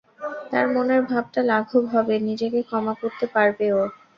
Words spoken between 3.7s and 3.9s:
ও।